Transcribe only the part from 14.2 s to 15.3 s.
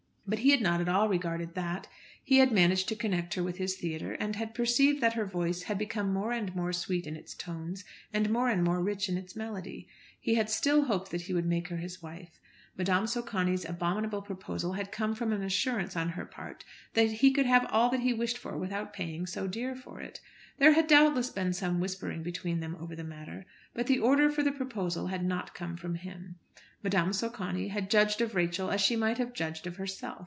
proposal had come